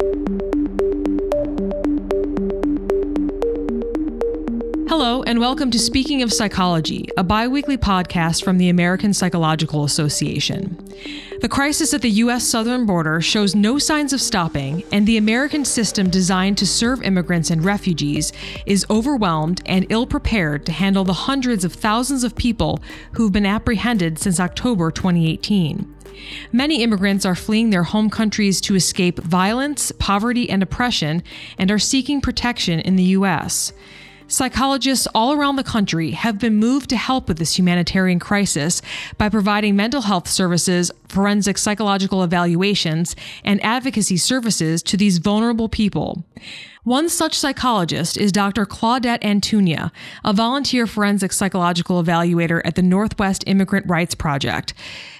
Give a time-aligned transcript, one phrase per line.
[0.00, 0.39] thank you
[5.10, 9.82] Hello, and welcome to Speaking of Psychology, a bi weekly podcast from the American Psychological
[9.82, 10.78] Association.
[11.40, 12.46] The crisis at the U.S.
[12.46, 17.50] southern border shows no signs of stopping, and the American system designed to serve immigrants
[17.50, 18.32] and refugees
[18.66, 22.78] is overwhelmed and ill prepared to handle the hundreds of thousands of people
[23.14, 25.92] who've been apprehended since October 2018.
[26.52, 31.24] Many immigrants are fleeing their home countries to escape violence, poverty, and oppression
[31.58, 33.72] and are seeking protection in the U.S.
[34.30, 38.80] Psychologists all around the country have been moved to help with this humanitarian crisis
[39.18, 46.24] by providing mental health services, forensic psychological evaluations, and advocacy services to these vulnerable people.
[46.84, 48.64] One such psychologist is Dr.
[48.64, 49.90] Claudette Antuña,
[50.24, 54.72] a volunteer forensic psychological evaluator at the Northwest Immigrant Rights Project.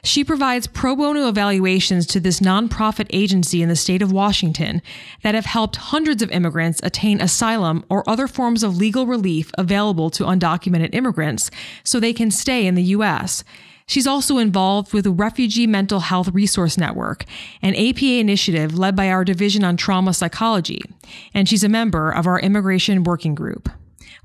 [0.02, 4.80] She provides pro bono evaluations to this nonprofit agency in the state of Washington
[5.22, 10.08] that have helped hundreds of immigrants attain asylum or other forms of legal relief available
[10.08, 11.50] to undocumented immigrants
[11.84, 13.44] so they can stay in the U.S.
[13.90, 17.24] She's also involved with the Refugee Mental Health Resource Network,
[17.60, 20.80] an APA initiative led by our Division on Trauma Psychology,
[21.34, 23.68] and she's a member of our Immigration Working Group.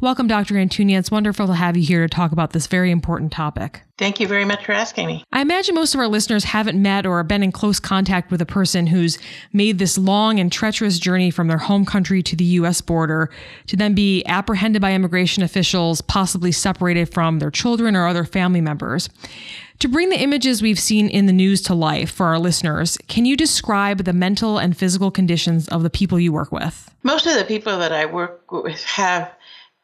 [0.02, 0.56] Welcome, Dr.
[0.56, 1.00] Antuña.
[1.00, 3.82] It's wonderful to have you here to talk about this very important topic.
[3.98, 5.24] Thank you very much for asking me.
[5.32, 8.46] I imagine most of our listeners haven't met or been in close contact with a
[8.46, 9.18] person who's
[9.54, 12.82] made this long and treacherous journey from their home country to the U.S.
[12.82, 13.32] border
[13.68, 18.62] to then be apprehended by immigration officials, possibly separated from their children or other family
[18.62, 19.10] members.
[19.80, 23.26] To bring the images we've seen in the news to life for our listeners, can
[23.26, 26.90] you describe the mental and physical conditions of the people you work with?
[27.04, 29.32] Most of the people that I work with have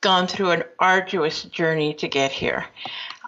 [0.02, 2.66] gone through an arduous journey to get here.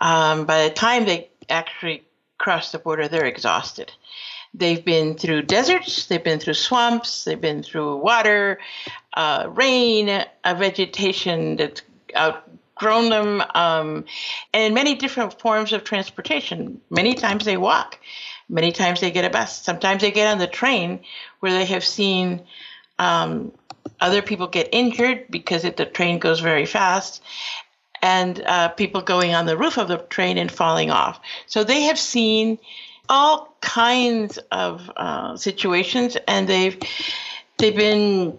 [0.01, 2.03] Um, by the time they actually
[2.37, 3.91] cross the border, they're exhausted.
[4.55, 8.59] They've been through deserts, they've been through swamps, they've been through water,
[9.13, 10.09] uh, rain,
[10.43, 11.81] a vegetation that's
[12.15, 14.05] outgrown them, um,
[14.53, 16.81] and many different forms of transportation.
[16.91, 17.99] Many times they walk,
[18.47, 20.99] many times they get a bus, sometimes they get on the train
[21.39, 22.43] where they have seen
[22.99, 23.51] um,
[23.99, 27.21] other people get injured because it, the train goes very fast,
[28.01, 31.19] and uh, people going on the roof of the train and falling off.
[31.47, 32.59] So they have seen
[33.09, 36.77] all kinds of uh, situations, and they've
[37.57, 38.37] they've been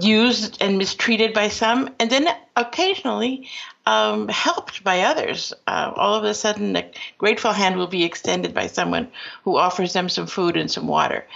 [0.00, 3.48] used and mistreated by some, and then occasionally
[3.86, 5.52] um, helped by others.
[5.66, 9.08] Uh, all of a sudden, a grateful hand will be extended by someone
[9.44, 11.26] who offers them some food and some water.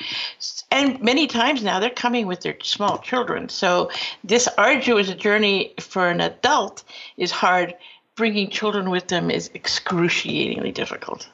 [0.71, 3.49] And many times now, they're coming with their small children.
[3.49, 3.91] So,
[4.25, 6.85] this arduous journey for an adult
[7.17, 7.75] is hard.
[8.17, 11.29] Bringing children with them is excruciatingly difficult.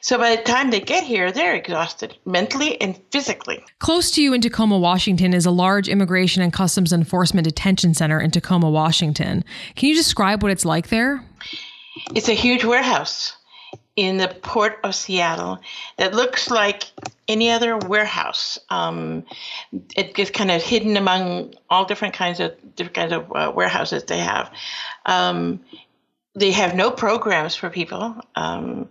[0.00, 3.64] So by the time they get here, they're exhausted mentally and physically.
[3.78, 8.20] Close to you in Tacoma, Washington is a large immigration and customs enforcement detention center
[8.20, 9.44] in Tacoma, Washington.
[9.76, 11.24] Can you describe what it's like there?
[12.14, 13.36] It's a huge warehouse
[13.96, 15.58] in the port of Seattle
[15.98, 16.84] that looks like
[17.28, 18.58] any other warehouse.
[18.70, 19.24] Um,
[19.96, 24.04] it gets kind of hidden among all different kinds of different kinds of uh, warehouses
[24.04, 24.50] they have.
[25.06, 25.60] Um,
[26.34, 28.16] they have no programs for people.
[28.34, 28.88] Um,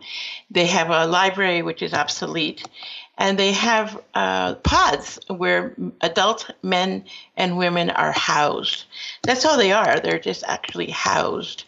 [0.51, 2.67] they have a library which is obsolete,
[3.17, 8.85] and they have uh, pods where adult men and women are housed.
[9.23, 9.99] That's all they are.
[9.99, 11.65] They're just actually housed.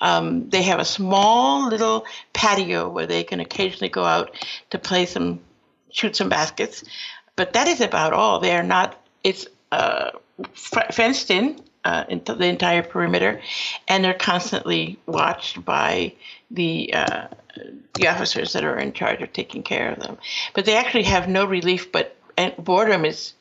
[0.00, 4.34] Um, they have a small little patio where they can occasionally go out
[4.70, 5.40] to play some,
[5.90, 6.82] shoot some baskets,
[7.36, 8.40] but that is about all.
[8.40, 8.96] They are not.
[9.22, 10.12] It's uh,
[10.54, 13.40] fenced in uh, the entire perimeter,
[13.88, 16.12] and they're constantly watched by
[16.50, 17.26] the uh,
[17.94, 20.18] the officers that are in charge of taking care of them.
[20.54, 21.90] But they actually have no relief.
[21.90, 22.16] But
[22.58, 23.34] boredom is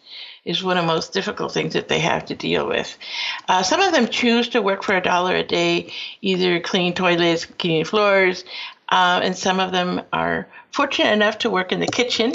[0.46, 2.98] is one of the most difficult things that they have to deal with.
[3.48, 7.46] Uh, some of them choose to work for a dollar a day, either cleaning toilets,
[7.46, 8.46] cleaning floors,
[8.90, 12.34] uh, and some of them are fortunate enough to work in the kitchen.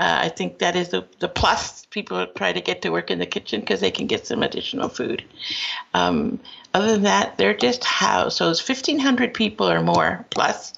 [0.00, 1.86] Uh, I think that is the, the plus.
[1.86, 4.88] People try to get to work in the kitchen because they can get some additional
[4.88, 5.24] food.
[5.94, 6.38] Um,
[6.74, 8.36] other than that, they're just housed.
[8.36, 10.74] So it's 1,500 people or more plus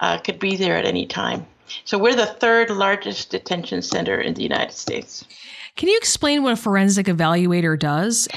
[0.00, 1.46] uh, could be there at any time.
[1.84, 5.24] So we're the third largest detention center in the United States.
[5.76, 8.28] Can you explain what a forensic evaluator does?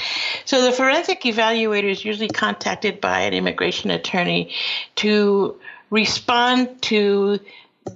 [0.44, 4.52] So, the forensic evaluator is usually contacted by an immigration attorney
[4.96, 5.58] to
[5.90, 7.38] respond to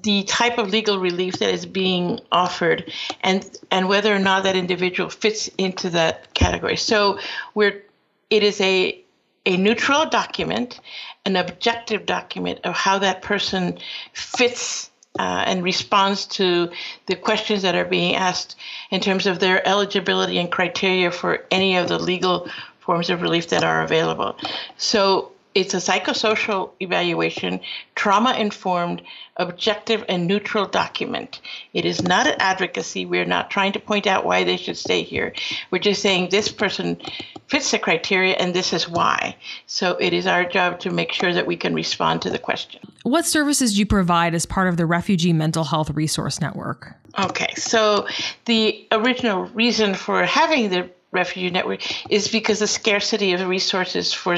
[0.03, 2.91] the type of legal relief that is being offered
[3.23, 7.19] and and whether or not that individual fits into that category so
[7.55, 7.83] we're
[8.31, 8.99] it is a
[9.47, 10.81] a neutral document
[11.27, 13.79] an objective document of how that person
[14.13, 16.71] fits uh, and responds to
[17.07, 18.57] the questions that are being asked
[18.91, 22.49] in terms of their eligibility and criteria for any of the legal
[22.81, 24.37] forms of relief that are available.
[24.77, 27.61] So it's a psychosocial evaluation,
[27.95, 29.03] trauma informed,
[29.37, 31.41] objective, and neutral document.
[31.73, 33.07] It is not an advocacy.
[33.07, 35.33] We're not trying to point out why they should stay here.
[35.71, 37.01] We're just saying this person
[37.49, 39.37] fits the criteria and this is why.
[39.67, 42.81] So it is our job to make sure that we can respond to the question.
[43.05, 46.95] What services do you provide as part of the Refugee Mental Health Resource Network?
[47.19, 48.09] Okay, so
[48.47, 51.81] the original reason for having the refugee network
[52.11, 54.37] is because the scarcity of resources for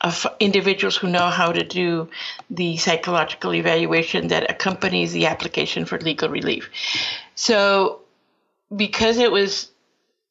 [0.00, 2.08] of individuals who know how to do
[2.50, 6.70] the psychological evaluation that accompanies the application for legal relief.
[7.34, 8.00] So,
[8.74, 9.70] because it was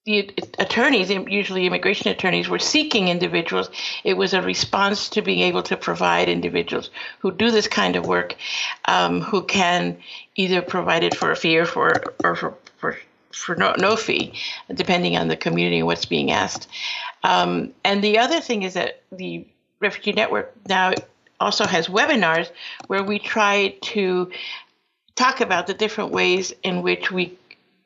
[0.06, 3.70] the attorneys, usually immigration attorneys, were seeking individuals.
[4.04, 8.06] It was a response to being able to provide individuals who do this kind of
[8.06, 8.36] work,
[8.86, 9.98] um, who can
[10.36, 12.98] either provide it for a fee or for or for, for
[13.36, 14.34] for no, no fee,
[14.74, 16.68] depending on the community and what's being asked.
[17.24, 19.46] Um, and the other thing is that the
[19.80, 20.94] Refugee Network now
[21.40, 22.50] also has webinars
[22.88, 24.32] where we try to
[25.16, 27.38] talk about the different ways in which we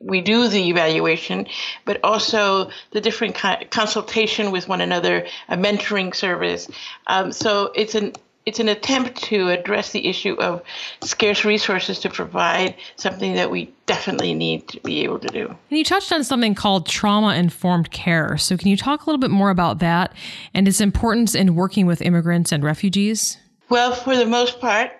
[0.02, 1.46] we do the evaluation,
[1.84, 3.34] but also the different
[3.70, 6.70] consultation with one another, a mentoring service.
[7.06, 8.14] Um, so it's an
[8.46, 10.62] it's an attempt to address the issue of
[11.02, 15.46] scarce resources to provide something that we definitely need to be able to do.
[15.46, 18.38] And you touched on something called trauma informed care.
[18.38, 20.14] So, can you talk a little bit more about that
[20.54, 23.36] and its importance in working with immigrants and refugees?
[23.68, 24.90] Well, for the most part,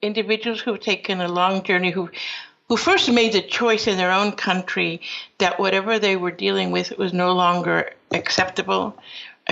[0.00, 2.10] individuals who've taken a long journey, who
[2.68, 5.02] who first made the choice in their own country
[5.38, 8.96] that whatever they were dealing with was no longer acceptable,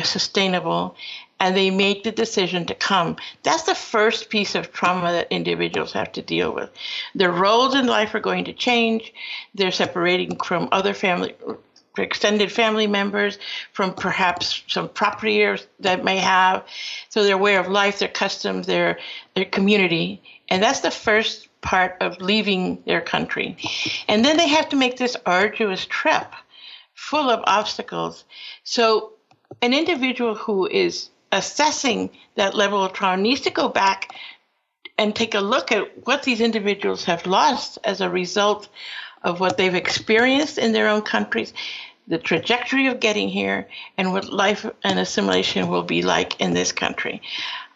[0.02, 0.96] sustainable,
[1.40, 3.16] and they make the decision to come.
[3.42, 6.70] That's the first piece of trauma that individuals have to deal with.
[7.14, 9.12] Their roles in life are going to change.
[9.54, 11.34] They're separating from other family
[11.98, 13.38] extended family members,
[13.72, 15.44] from perhaps some property
[15.80, 16.64] that may have.
[17.08, 18.98] So their way of life, their customs, their
[19.34, 20.22] their community.
[20.48, 23.56] And that's the first part of leaving their country.
[24.08, 26.32] And then they have to make this arduous trip
[26.94, 28.24] full of obstacles.
[28.64, 29.12] So
[29.62, 34.14] an individual who is assessing that level of trauma needs to go back
[34.98, 38.68] and take a look at what these individuals have lost as a result
[39.22, 41.52] of what they've experienced in their own countries,
[42.08, 46.72] the trajectory of getting here, and what life and assimilation will be like in this
[46.72, 47.22] country.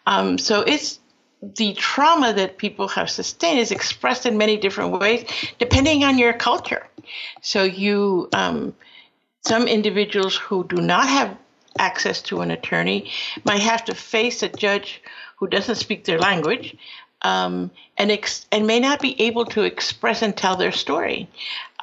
[0.05, 0.99] Um, so it's
[1.41, 5.25] the trauma that people have sustained is expressed in many different ways
[5.59, 6.87] depending on your culture.
[7.41, 8.75] So you, um,
[9.45, 11.37] some individuals who do not have
[11.77, 13.11] access to an attorney,
[13.43, 15.01] might have to face a judge
[15.37, 16.75] who doesn't speak their language,
[17.21, 21.27] um, and ex- and may not be able to express and tell their story.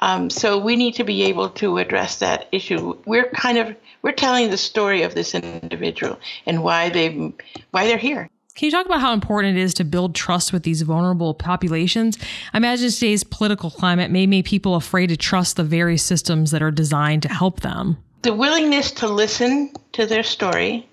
[0.01, 2.97] Um, so we need to be able to address that issue.
[3.05, 7.33] We're kind of we're telling the story of this individual and why they
[7.71, 8.29] why they're here.
[8.55, 12.19] Can you talk about how important it is to build trust with these vulnerable populations?
[12.53, 16.61] I imagine today's political climate may make people afraid to trust the very systems that
[16.61, 20.89] are designed to help them the willingness to listen to their story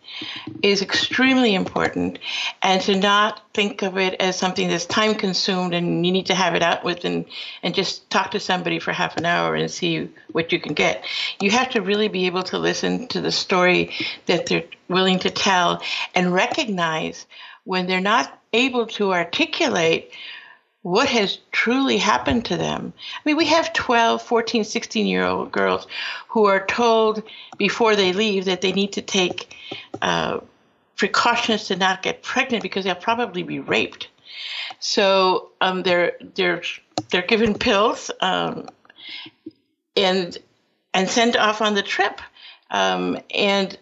[0.63, 2.19] is extremely important
[2.61, 6.35] and to not think of it as something that's time consumed and you need to
[6.35, 7.25] have it out with and,
[7.63, 11.05] and just talk to somebody for half an hour and see what you can get.
[11.41, 13.93] You have to really be able to listen to the story
[14.27, 15.83] that they're willing to tell
[16.17, 17.27] and recognize
[17.63, 20.11] when they're not able to articulate
[20.83, 22.93] what has truly happened to them.
[23.15, 25.87] I mean, we have 12, 14, 16 year old girls
[26.29, 27.23] who are told
[27.59, 29.55] before they leave that they need to take
[30.01, 30.41] uh,
[30.97, 34.09] precautions to not get pregnant because they'll probably be raped.
[34.79, 36.63] So um, they're they're
[37.11, 38.69] they're given pills um,
[39.97, 40.37] and
[40.95, 42.21] and sent off on the trip
[42.71, 43.77] um, and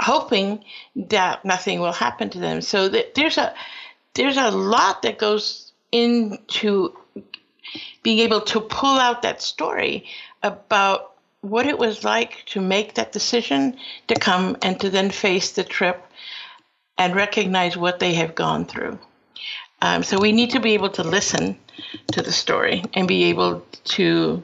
[0.00, 0.64] hoping
[0.96, 2.60] that nothing will happen to them.
[2.60, 3.54] So that there's a
[4.14, 5.63] there's a lot that goes
[5.94, 6.92] into
[8.02, 10.04] being able to pull out that story
[10.42, 13.76] about what it was like to make that decision
[14.08, 16.02] to come and to then face the trip
[16.98, 18.98] and recognize what they have gone through.
[19.82, 21.58] Um, so we need to be able to listen
[22.12, 24.42] to the story and be able to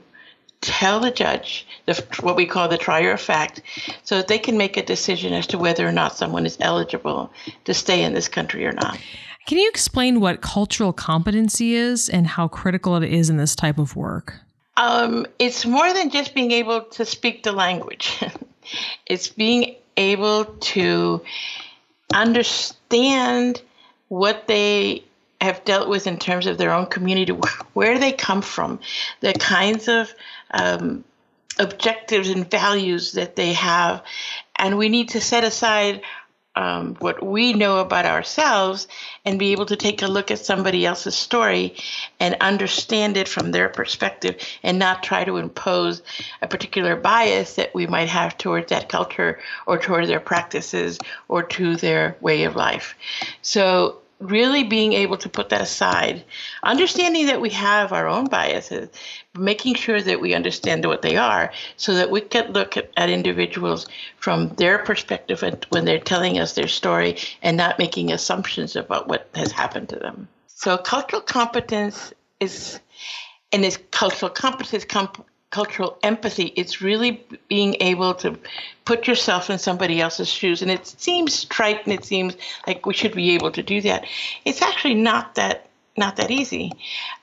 [0.60, 3.62] tell the judge the, what we call the trier of fact
[4.04, 7.32] so that they can make a decision as to whether or not someone is eligible
[7.64, 8.98] to stay in this country or not.
[9.50, 13.80] Can you explain what cultural competency is and how critical it is in this type
[13.80, 14.36] of work?
[14.76, 18.22] Um, it's more than just being able to speak the language,
[19.06, 21.22] it's being able to
[22.14, 23.60] understand
[24.06, 25.02] what they
[25.40, 27.32] have dealt with in terms of their own community,
[27.72, 28.78] where they come from,
[29.18, 30.14] the kinds of
[30.52, 31.02] um,
[31.58, 34.04] objectives and values that they have.
[34.54, 36.02] And we need to set aside
[36.56, 38.88] um, what we know about ourselves
[39.24, 41.76] and be able to take a look at somebody else's story
[42.18, 46.02] and understand it from their perspective and not try to impose
[46.42, 51.42] a particular bias that we might have towards that culture or towards their practices or
[51.42, 52.96] to their way of life.
[53.42, 56.22] So really being able to put that aside,
[56.62, 58.88] understanding that we have our own biases,
[59.34, 63.08] making sure that we understand what they are so that we can look at, at
[63.08, 63.86] individuals
[64.18, 69.28] from their perspective when they're telling us their story and not making assumptions about what
[69.34, 70.28] has happened to them.
[70.46, 72.78] So cultural competence is
[73.52, 78.38] and this cultural competence comp- cultural empathy it's really being able to
[78.84, 80.62] put yourself in somebody else's shoes.
[80.62, 84.06] And it seems trite and it seems like we should be able to do that.
[84.44, 86.72] It's actually not that not that easy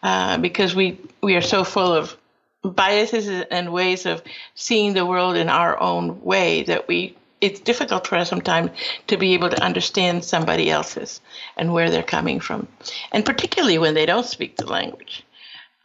[0.04, 2.16] uh, because we we are so full of
[2.64, 4.22] biases and ways of
[4.56, 8.72] seeing the world in our own way that we it's difficult for us sometimes
[9.08, 11.22] to be able to understand somebody else's
[11.56, 12.68] and where they're coming from.
[13.12, 15.24] And particularly when they don't speak the language.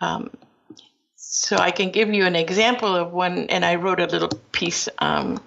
[0.01, 0.31] Um,
[1.33, 4.87] so I can give you an example of one, and I wrote a little piece
[4.99, 5.41] um,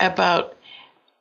[0.00, 0.56] about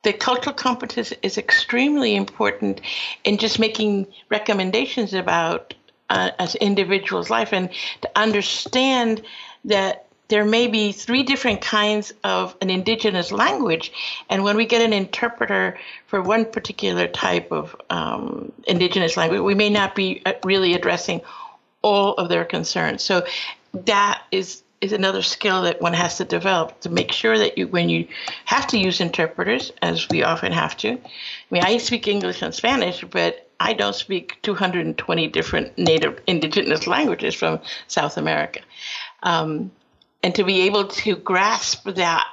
[0.04, 2.80] the cultural competence is extremely important
[3.26, 5.74] in just making recommendations about
[6.10, 9.24] uh, an individual's life and to understand
[9.66, 13.92] that there may be three different kinds of an indigenous language.
[14.30, 19.56] And when we get an interpreter for one particular type of um, indigenous language, we
[19.56, 21.20] may not be uh, really addressing
[21.82, 23.04] all of their concerns.
[23.04, 23.26] So
[23.86, 27.68] that is is another skill that one has to develop to make sure that you
[27.68, 28.08] when you
[28.46, 31.00] have to use interpreters as we often have to i
[31.50, 37.34] mean i speak english and spanish but i don't speak 220 different native indigenous languages
[37.34, 38.62] from south america.
[39.24, 39.72] Um,
[40.24, 42.26] and to be able to grasp that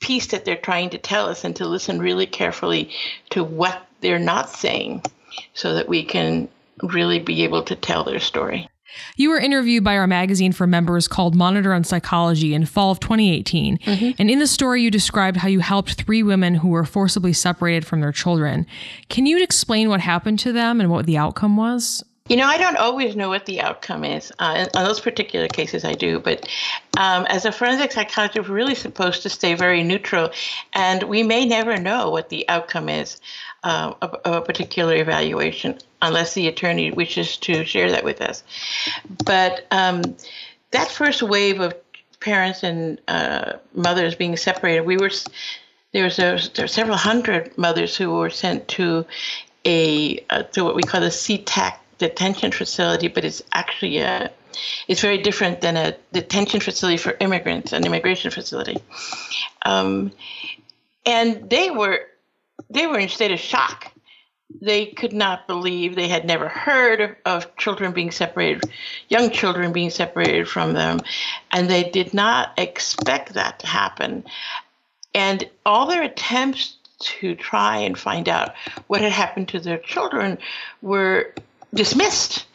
[0.00, 2.90] piece that they're trying to tell us and to listen really carefully
[3.30, 5.02] to what they're not saying
[5.54, 6.48] so that we can
[6.82, 8.68] really be able to tell their story
[9.16, 13.00] you were interviewed by our magazine for members called Monitor on Psychology in fall of
[13.00, 13.78] 2018.
[13.78, 14.10] Mm-hmm.
[14.18, 17.86] And in the story, you described how you helped three women who were forcibly separated
[17.86, 18.66] from their children.
[19.08, 22.04] Can you explain what happened to them and what the outcome was?
[22.30, 24.32] You know, I don't always know what the outcome is.
[24.38, 26.18] Uh, in, those particular cases, I do.
[26.18, 26.48] But
[26.96, 30.30] um, as a forensic psychologist, we're really supposed to stay very neutral,
[30.72, 33.20] and we may never know what the outcome is
[33.64, 38.44] uh, of, of, a particular evaluation unless the attorney wishes to share that with us.
[39.24, 40.16] But um,
[40.70, 41.74] that first wave of
[42.20, 45.10] parents and uh, mothers being separated, we were
[45.92, 49.06] there was, there was several hundred mothers who were sent to
[49.64, 54.30] a uh, to what we call the SeaTac detention facility, but it's actually a
[54.88, 58.76] it's very different than a detention facility for immigrants, an immigration facility.
[59.64, 60.12] Um,
[61.06, 62.06] and they were
[62.70, 63.90] they were in a state of shock.
[64.60, 68.70] They could not believe they had never heard of children being separated,
[69.08, 71.00] young children being separated from them,
[71.50, 74.24] and they did not expect that to happen.
[75.14, 78.54] And all their attempts to try and find out
[78.86, 80.38] what had happened to their children
[80.82, 81.34] were
[81.72, 82.46] dismissed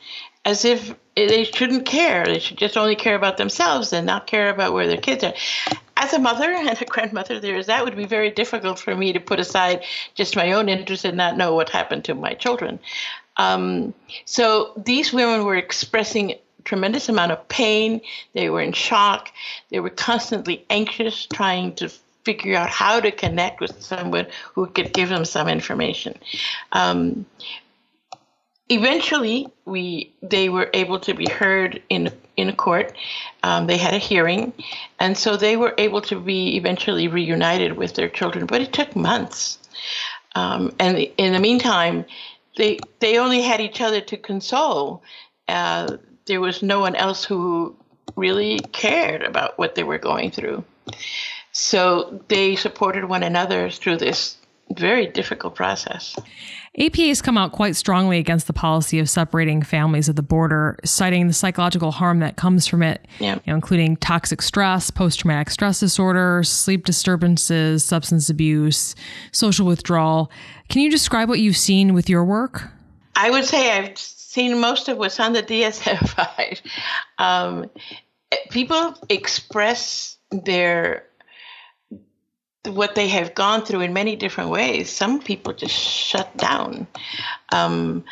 [0.46, 2.26] as if they shouldn't care.
[2.26, 5.34] They should just only care about themselves and not care about where their kids are.
[6.00, 9.14] As a mother and a grandmother, there is that would be very difficult for me
[9.14, 9.84] to put aside
[10.16, 12.80] just my own interest and not know what happened to my children.
[13.38, 13.94] Um,
[14.26, 18.02] so these women were expressing tremendous amount of pain.
[18.34, 19.32] They were in shock.
[19.70, 21.90] They were constantly anxious, trying to
[22.24, 26.18] figure out how to connect with someone who could give them some information.
[26.72, 27.26] Um,
[28.70, 32.96] eventually we they were able to be heard in in court.
[33.44, 34.54] Um, they had a hearing
[35.00, 38.96] and so they were able to be eventually reunited with their children but it took
[38.96, 39.58] months.
[40.36, 42.06] Um, and in the meantime
[42.58, 45.04] they they only had each other to console.
[45.48, 47.76] Uh, there was no one else who
[48.16, 50.64] really cared about what they were going through.
[51.52, 54.38] So they supported one another through this
[54.76, 56.16] very difficult process.
[56.80, 60.78] APA has come out quite strongly against the policy of separating families at the border,
[60.86, 63.36] citing the psychological harm that comes from it, yeah.
[63.36, 68.96] you know, including toxic stress, post traumatic stress disorder, sleep disturbances, substance abuse,
[69.34, 70.32] social withdrawal.
[70.70, 72.70] Can you describe what you've seen with your work?
[73.16, 76.62] I would say I've seen most of what's on the DSM-5.
[77.18, 77.70] Um,
[78.50, 81.09] people express their
[82.66, 84.90] what they have gone through in many different ways.
[84.90, 86.88] Some people just shut down.
[87.52, 88.04] Um,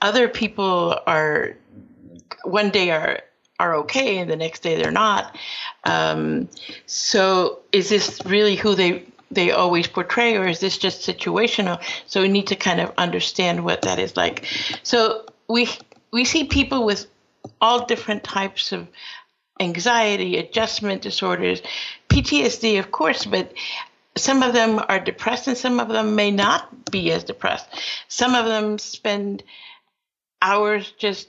[0.00, 1.56] other people are
[2.44, 3.20] one day are
[3.58, 5.36] are okay and the next day they're not.
[5.84, 6.48] Um,
[6.86, 11.80] so is this really who they they always portray, or is this just situational?
[12.06, 14.46] So we need to kind of understand what that is like.
[14.82, 15.68] So we
[16.10, 17.06] we see people with
[17.60, 18.88] all different types of
[19.60, 21.62] anxiety, adjustment disorders,
[22.08, 23.52] PTSD, of course, but
[24.20, 27.66] some of them are depressed and some of them may not be as depressed.
[28.08, 29.42] Some of them spend
[30.42, 31.28] hours just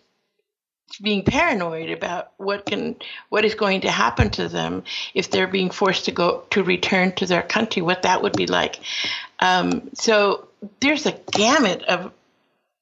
[1.01, 2.97] being paranoid about what can
[3.29, 4.83] what is going to happen to them.
[5.13, 8.47] If they're being forced to go to return to their country what that would be
[8.47, 8.79] like.
[9.39, 10.47] Um, so
[10.79, 12.11] there's a gamut of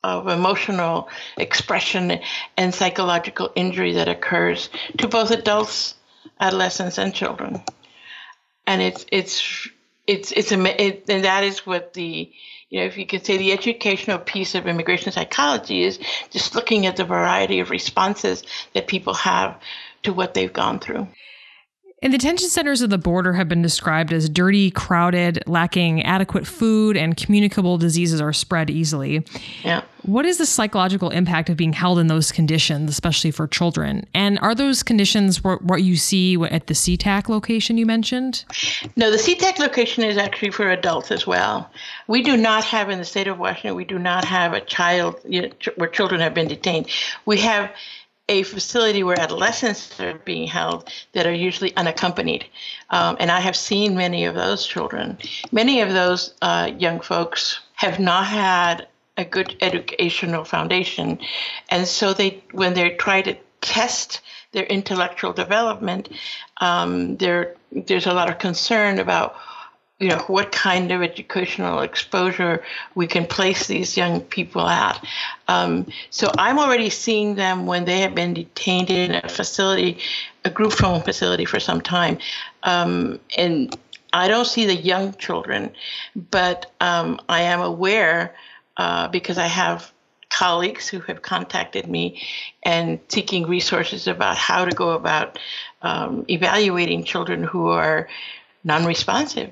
[0.04, 2.20] of emotional expression
[2.56, 5.96] and psychological injury that occurs to both adults
[6.40, 7.62] adolescents and children.
[8.66, 9.70] And it's it's
[10.10, 12.32] it's it's a it, and that is what the
[12.70, 16.00] you know, if you could say the educational piece of immigration psychology is
[16.30, 19.60] just looking at the variety of responses that people have
[20.04, 21.08] to what they've gone through.
[22.02, 26.48] And the detention centers of the border have been described as dirty, crowded, lacking adequate
[26.48, 29.26] food, and communicable diseases are spread easily.
[29.64, 29.84] Yeah.
[30.04, 34.06] What is the psychological impact of being held in those conditions, especially for children?
[34.14, 38.46] And are those conditions what you see at the SeaTac location you mentioned?
[38.96, 41.70] No, the SeaTac location is actually for adults as well.
[42.08, 45.20] We do not have in the state of Washington, we do not have a child
[45.28, 46.88] you know, where children have been detained.
[47.26, 47.70] We have
[48.30, 52.46] a facility where adolescents are being held that are usually unaccompanied.
[52.92, 55.18] Um, and I have seen many of those children.
[55.52, 61.20] Many of those uh, young folks have not had a good educational foundation.
[61.70, 64.22] And so they, when they try to test
[64.52, 66.10] their intellectual development,
[66.62, 69.36] um, there's a lot of concern about
[70.00, 72.64] you know what kind of educational exposure
[72.96, 75.04] we can place these young people at.
[75.48, 80.00] Um, so I'm already seeing them when they have been detained in a facility,
[80.46, 82.18] a group home facility for some time,
[82.64, 83.78] um, and
[84.14, 85.72] I don't see the young children,
[86.32, 88.36] but um, I am aware
[88.78, 89.92] uh, because I have
[90.30, 92.22] colleagues who have contacted me
[92.64, 95.38] and seeking resources about how to go about
[95.82, 98.08] um, evaluating children who are
[98.64, 99.52] non-responsive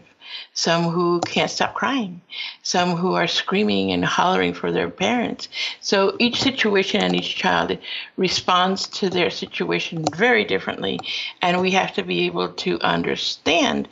[0.53, 2.21] some who can't stop crying,
[2.63, 5.49] some who are screaming and hollering for their parents.
[5.81, 7.77] So each situation and each child
[8.15, 10.99] responds to their situation very differently,
[11.41, 13.87] and we have to be able to understand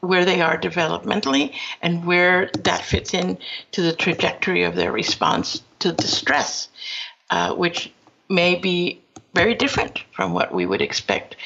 [0.00, 3.38] where they are developmentally and where that fits in
[3.72, 6.68] to the trajectory of their response to distress,
[7.30, 7.92] uh, which
[8.28, 9.00] may be
[9.34, 11.36] very different from what we would expect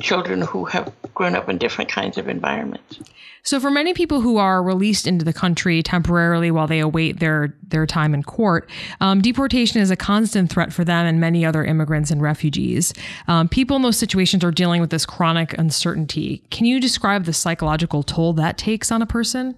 [0.00, 3.00] children who have grown up in different kinds of environments.
[3.44, 7.54] So, for many people who are released into the country temporarily while they await their
[7.66, 11.64] their time in court, um, deportation is a constant threat for them and many other
[11.64, 12.94] immigrants and refugees.
[13.26, 16.42] Um, people in those situations are dealing with this chronic uncertainty.
[16.50, 19.56] Can you describe the psychological toll that takes on a person?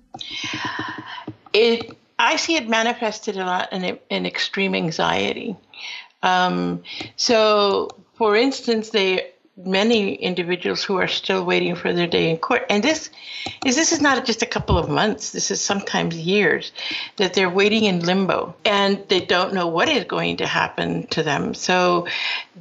[1.52, 5.56] It, I see it manifested a lot in, in extreme anxiety.
[6.24, 6.82] Um,
[7.16, 12.66] so, for instance, they many individuals who are still waiting for their day in court
[12.68, 13.08] and this
[13.64, 16.72] is this is not just a couple of months this is sometimes years
[17.18, 21.22] that they're waiting in limbo and they don't know what is going to happen to
[21.22, 21.54] them.
[21.54, 22.08] So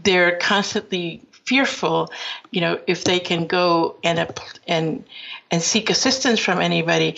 [0.04, 2.12] they're constantly fearful
[2.52, 4.32] you know if they can go and
[4.68, 5.04] and
[5.50, 7.18] and seek assistance from anybody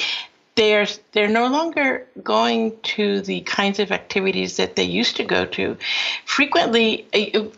[0.55, 5.45] they're they're no longer going to the kinds of activities that they used to go
[5.45, 5.77] to.
[6.25, 7.05] Frequently,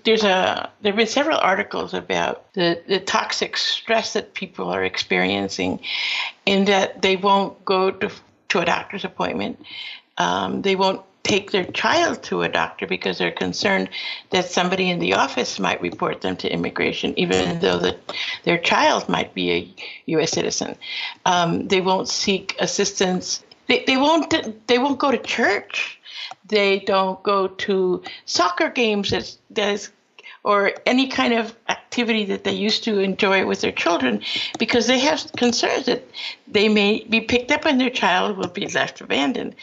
[0.04, 4.84] there's a there have been several articles about the, the toxic stress that people are
[4.84, 5.80] experiencing,
[6.46, 8.12] in that they won't go to
[8.50, 9.64] to a doctor's appointment.
[10.18, 13.90] Um, they won't take their child to a doctor because they're concerned
[14.30, 17.98] that somebody in the office might report them to immigration, even though the,
[18.44, 19.74] their child might be a
[20.08, 20.32] U.S.
[20.32, 20.78] citizen.
[21.26, 23.44] Um, they won't seek assistance.
[23.68, 24.68] They, they won't.
[24.68, 26.00] They won't go to church.
[26.46, 29.92] They don't go to soccer games that that is
[30.48, 34.22] or any kind of activity that they used to enjoy with their children
[34.58, 36.02] because they have concerns that
[36.48, 39.54] they may be picked up and their child will be left abandoned.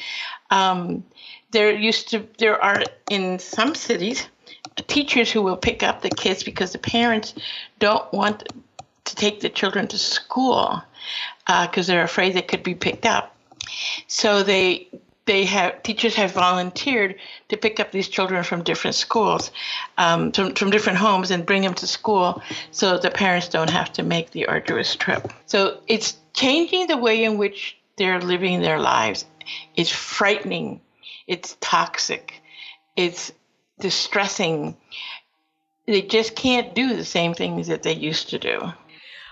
[0.51, 1.03] Um,
[1.55, 4.29] there used to there are in some cities
[4.83, 7.35] teachers who will pick up the kids because the parents
[7.79, 8.53] don't want
[9.05, 10.83] to take the children to school
[11.47, 13.37] because uh, they're afraid they could be picked up.
[14.07, 14.89] So they
[15.27, 17.15] they have teachers have volunteered
[17.49, 19.51] to pick up these children from different schools,
[19.97, 23.91] um, from, from different homes, and bring them to school so the parents don't have
[23.95, 25.33] to make the arduous trip.
[25.47, 29.25] So it's changing the way in which they're living their lives.
[29.77, 30.81] It's frightening
[31.27, 32.35] it's toxic.
[32.97, 33.33] it's
[33.81, 34.77] distressing.
[35.87, 38.73] They just can't do the same things that they used to do.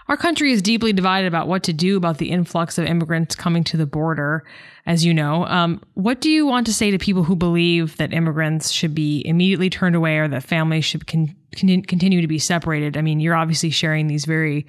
[0.08, 3.62] Our country is deeply divided about what to do about the influx of immigrants coming
[3.64, 4.44] to the border,
[4.84, 5.46] as you know.
[5.46, 9.22] Um, what do you want to say to people who believe that immigrants should be
[9.24, 12.96] immediately turned away or that families should con- con- continue to be separated?
[12.96, 14.66] I mean, you're obviously sharing these very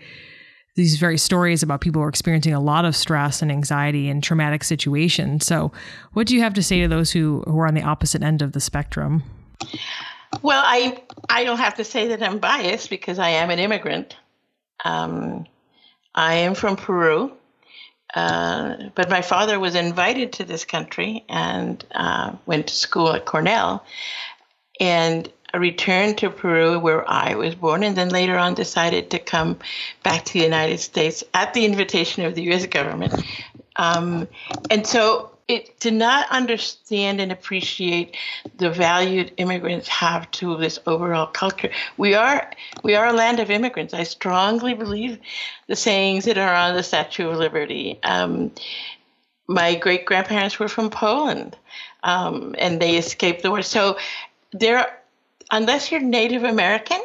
[0.75, 4.23] these very stories about people who are experiencing a lot of stress and anxiety and
[4.23, 5.45] traumatic situations.
[5.45, 5.71] So,
[6.13, 8.41] what do you have to say to those who, who are on the opposite end
[8.41, 9.23] of the spectrum?
[10.41, 14.15] Well, I I don't have to say that I'm biased because I am an immigrant.
[14.83, 15.45] Um,
[16.15, 17.31] I am from Peru,
[18.13, 23.25] uh, but my father was invited to this country and uh, went to school at
[23.25, 23.85] Cornell,
[24.79, 29.59] and returned to Peru where I was born, and then later on decided to come
[30.03, 32.65] back to the United States at the invitation of the U.S.
[32.65, 33.13] government.
[33.75, 34.27] Um,
[34.69, 38.15] and so it to not understand and appreciate
[38.57, 41.69] the value immigrants have to this overall culture.
[41.97, 42.51] We are
[42.83, 43.93] we are a land of immigrants.
[43.93, 45.19] I strongly believe
[45.67, 47.99] the sayings that are on the Statue of Liberty.
[48.03, 48.51] Um,
[49.47, 51.57] my great grandparents were from Poland,
[52.03, 53.61] um, and they escaped the war.
[53.61, 53.97] So
[54.53, 54.97] there,
[55.51, 57.01] unless you're Native American,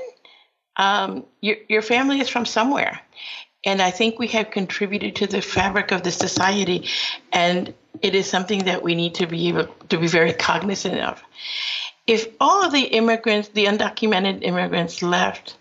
[0.76, 3.00] um, your your family is from somewhere.
[3.64, 6.88] And I think we have contributed to the fabric of the society,
[7.32, 11.22] and it is something that we need to be able to be very cognizant of.
[12.06, 15.56] If all of the immigrants, the undocumented immigrants, left,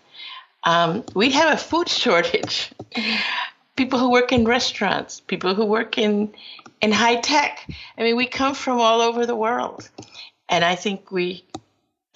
[0.64, 2.70] um, we'd have a food shortage.
[3.78, 6.34] people who work in restaurants, people who work in
[6.80, 7.64] in high tech.
[7.96, 9.88] I mean, we come from all over the world,
[10.48, 11.44] and I think we,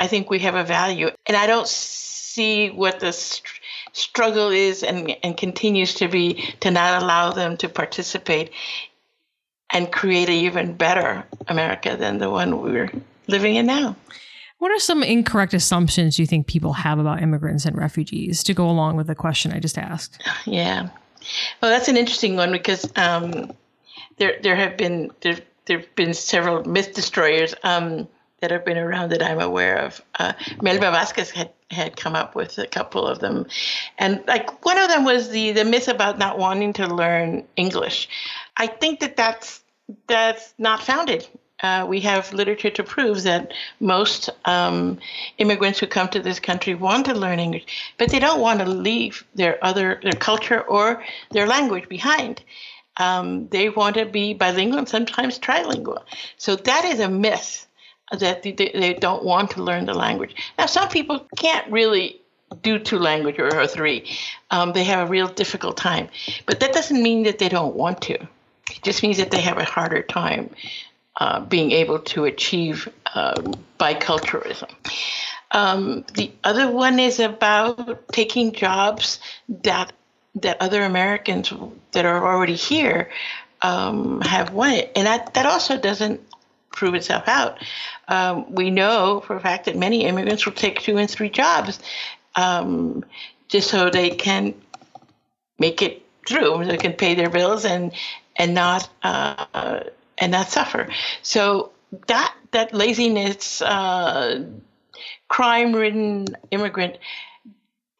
[0.02, 1.10] I think we have a value.
[1.26, 3.46] And I don't see what the st-
[3.92, 8.50] struggle is and and continues to be to not allow them to participate
[9.70, 12.90] and create an even better America than the one we're
[13.28, 13.94] living in now.
[14.58, 18.68] What are some incorrect assumptions you think people have about immigrants and refugees to go
[18.68, 20.20] along with the question I just asked?
[20.46, 20.88] Yeah.
[21.60, 23.52] Well, that's an interesting one because um,
[24.18, 28.08] there there have been there there've been several myth destroyers um,
[28.42, 30.02] that have been around that I'm aware of.
[30.18, 33.46] Uh, Melba Vasquez had had come up with a couple of them,
[33.98, 38.08] and like one of them was the the myth about not wanting to learn English.
[38.56, 39.62] I think that that's
[40.08, 41.26] that's not founded.
[41.60, 44.98] Uh, we have literature to prove that most um,
[45.38, 48.66] immigrants who come to this country want to learn English, but they don't want to
[48.66, 52.42] leave their other their culture or their language behind.
[52.96, 56.02] Um, they want to be bilingual and sometimes trilingual.
[56.36, 57.68] So that is a myth
[58.18, 60.34] that they, they don't want to learn the language.
[60.58, 62.20] Now, some people can't really
[62.62, 64.10] do two language or, or three.
[64.50, 66.08] Um, they have a real difficult time,
[66.46, 68.14] but that doesn't mean that they don't want to.
[68.14, 70.50] It just means that they have a harder time
[71.16, 74.70] uh, being able to achieve um, biculturalism.
[75.50, 79.92] Um, the other one is about taking jobs that
[80.36, 81.52] that other Americans
[81.92, 83.10] that are already here
[83.60, 86.20] um, have wanted, and that that also doesn't
[86.72, 87.58] prove itself out.
[88.08, 91.78] Um, we know for a fact that many immigrants will take two and three jobs
[92.34, 93.04] um,
[93.48, 94.54] just so they can
[95.58, 97.92] make it through, they can pay their bills and
[98.36, 99.80] and not uh,
[100.18, 100.88] and not suffer.
[101.22, 101.72] So
[102.06, 104.44] that that laziness, uh,
[105.28, 106.98] crime-ridden immigrant,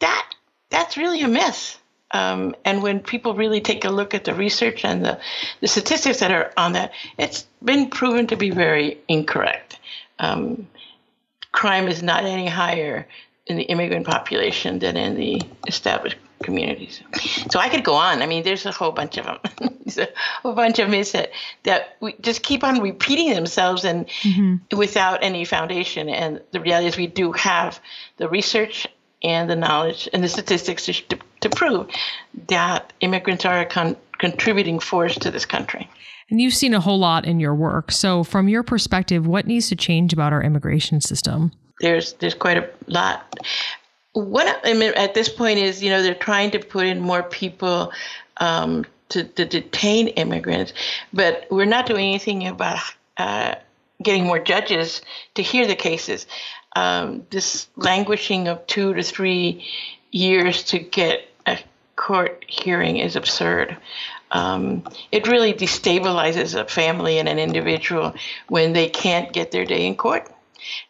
[0.00, 0.34] that
[0.70, 1.81] that's really a myth.
[2.12, 5.18] Um, and when people really take a look at the research and the,
[5.60, 9.78] the statistics that are on that, it's been proven to be very incorrect.
[10.18, 10.68] Um,
[11.52, 13.06] crime is not any higher
[13.46, 17.02] in the immigrant population than in the established communities.
[17.50, 18.20] So I could go on.
[18.20, 19.38] I mean, there's a whole bunch of them.
[19.84, 20.08] there's a
[20.42, 21.30] whole bunch of myths that,
[21.62, 24.76] that we just keep on repeating themselves and mm-hmm.
[24.76, 26.08] without any foundation.
[26.08, 27.80] And the reality is, we do have
[28.16, 28.86] the research
[29.22, 31.88] and the knowledge and the statistics to, to, to prove
[32.48, 35.88] that immigrants are a con- contributing force to this country.
[36.30, 37.90] And you've seen a whole lot in your work.
[37.92, 41.52] So, from your perspective, what needs to change about our immigration system?
[41.80, 43.38] There's there's quite a lot
[44.12, 47.22] what I mean at this point is, you know, they're trying to put in more
[47.22, 47.92] people
[48.38, 50.72] um, to, to, detain immigrants,
[51.12, 52.80] but we're not doing anything about
[53.16, 53.54] uh,
[54.02, 55.02] getting more judges
[55.34, 56.26] to hear the cases.
[56.74, 59.66] Um, this languishing of two to three
[60.10, 61.58] years to get a
[61.96, 63.76] court hearing is absurd.
[64.30, 68.14] Um, it really destabilizes a family and an individual
[68.48, 70.30] when they can't get their day in court.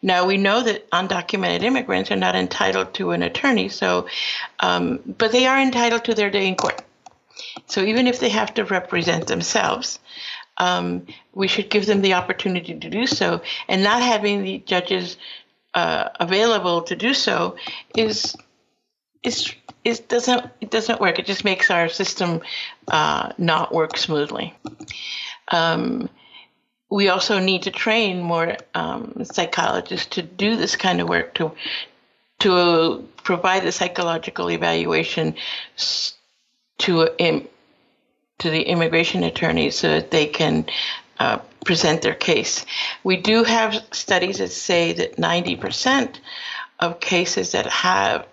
[0.01, 4.07] Now we know that undocumented immigrants are not entitled to an attorney, so
[4.59, 6.81] um, but they are entitled to their day in court.
[7.65, 9.99] So even if they have to represent themselves,
[10.57, 13.41] um, we should give them the opportunity to do so.
[13.67, 15.17] And not having the judges
[15.73, 17.55] uh, available to do so
[17.95, 18.35] is
[19.23, 21.19] is it doesn't it doesn't work.
[21.19, 22.41] It just makes our system
[22.87, 24.53] uh, not work smoothly.
[25.49, 26.09] Um,
[26.89, 31.51] we also need to train more um, psychologists to do this kind of work to
[32.39, 35.35] to provide the psychological evaluation
[36.77, 37.09] to
[38.39, 40.65] to the immigration attorneys so that they can
[41.23, 42.65] uh, present their case.
[43.05, 46.17] We do have studies that say that 90%
[46.81, 48.27] of cases that have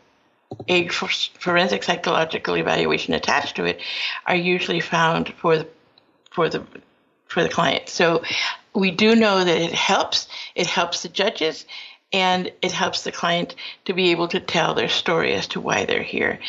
[0.66, 3.81] a forensic psychological evaluation attached to it
[4.26, 5.68] are usually found for the
[6.33, 6.66] for the
[7.29, 7.88] for the client.
[7.88, 8.24] So
[8.74, 10.26] we do know that it helps.
[10.57, 11.66] It helps the judges
[12.12, 15.85] and it helps the client to be able to tell their story as to why
[15.85, 16.40] they're here.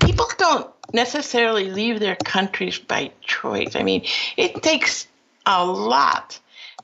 [0.00, 3.76] People don't necessarily leave their countries by choice.
[3.76, 4.06] I mean,
[4.38, 5.06] it takes
[5.46, 6.38] a lot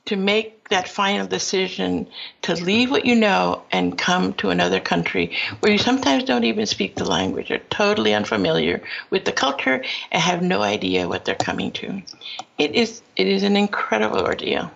[0.05, 2.07] to make that final decision
[2.41, 6.65] to leave what you know and come to another country where you sometimes don't even
[6.65, 11.35] speak the language, are totally unfamiliar with the culture, and have no idea what they're
[11.35, 12.01] coming to.
[12.57, 14.71] It is it is an incredible ordeal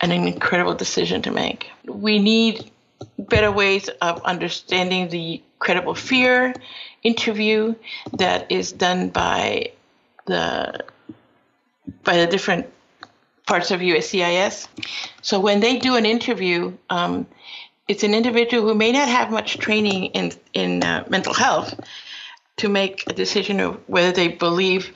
[0.00, 1.70] and an incredible decision to make.
[1.86, 2.70] We need
[3.18, 6.54] better ways of understanding the credible fear
[7.02, 7.74] interview
[8.18, 9.70] that is done by
[10.26, 10.84] the
[12.04, 12.66] by the different
[13.46, 14.68] parts of USCIS.
[15.22, 17.26] So when they do an interview, um,
[17.88, 21.78] it's an individual who may not have much training in in uh, mental health
[22.56, 24.92] to make a decision of whether they believe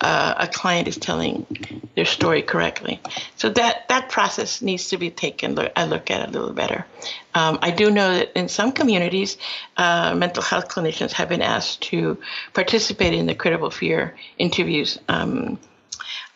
[0.00, 1.46] uh, a client is telling
[1.94, 3.00] their story correctly.
[3.36, 6.84] So that that process needs to be taken a look at a little better.
[7.34, 9.38] Um, I do know that in some communities,
[9.76, 12.18] uh, mental health clinicians have been asked to
[12.52, 14.98] participate in the credible fear interviews.
[15.08, 15.58] Um,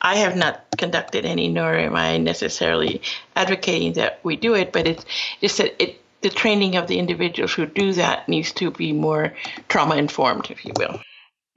[0.01, 3.03] I have not conducted any, nor am I necessarily
[3.37, 5.05] advocating that we do it, but it's
[5.40, 9.35] just that it, the training of the individuals who do that needs to be more
[9.68, 11.01] trauma informed, if you will.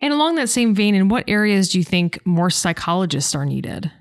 [0.02, 3.92] And along that same vein, in what areas do you think more psychologists are needed?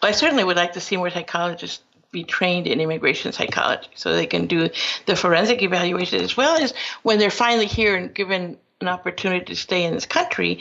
[0.00, 4.14] Well, I certainly would like to see more psychologists be trained in immigration psychology so
[4.14, 4.70] they can do
[5.06, 9.56] the forensic evaluation as well as when they're finally here and given an opportunity to
[9.56, 10.60] stay in this country,